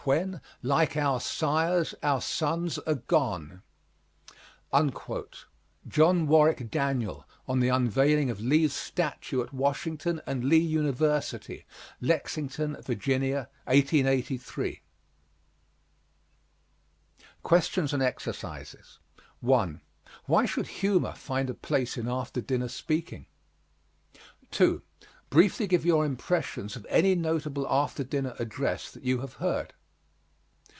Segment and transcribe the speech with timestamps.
[0.03, 3.61] When, like our sires, our sons are gone.
[5.87, 11.67] JOHN WARWICK DANIEL, on the unveiling of Lee's statue at Washington and Lee University,
[12.01, 14.81] Lexington, Virginia, 1883.
[17.43, 18.97] QUESTIONS AND EXERCISES
[19.41, 19.81] 1.
[20.25, 23.27] Why should humor find a place in after dinner speaking?
[24.49, 24.81] 2.
[25.29, 29.75] Briefly give your impressions of any notable after dinner address that you have heard.